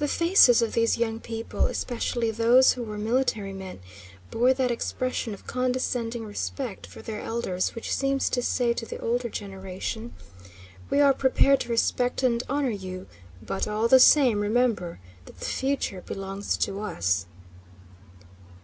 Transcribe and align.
The 0.00 0.08
faces 0.08 0.62
of 0.62 0.72
these 0.72 0.98
young 0.98 1.20
people, 1.20 1.66
especially 1.66 2.32
those 2.32 2.72
who 2.72 2.82
were 2.82 2.98
military 2.98 3.52
men, 3.52 3.78
bore 4.28 4.52
that 4.52 4.72
expression 4.72 5.32
of 5.32 5.46
condescending 5.46 6.24
respect 6.24 6.88
for 6.88 7.02
their 7.02 7.20
elders 7.20 7.72
which 7.76 7.94
seems 7.94 8.28
to 8.30 8.42
say 8.42 8.72
to 8.72 8.84
the 8.84 8.98
older 8.98 9.28
generation, 9.28 10.12
"We 10.90 10.98
are 11.00 11.14
prepared 11.14 11.60
to 11.60 11.68
respect 11.68 12.24
and 12.24 12.42
honor 12.48 12.68
you, 12.70 13.06
but 13.40 13.68
all 13.68 13.86
the 13.86 14.00
same 14.00 14.40
remember 14.40 14.98
that 15.26 15.38
the 15.38 15.44
future 15.44 16.00
belongs 16.00 16.56
to 16.56 16.80
us." 16.80 17.26